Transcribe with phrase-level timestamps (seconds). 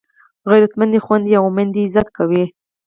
[0.49, 2.43] غیرتمند خویندي او میندې عزت کوي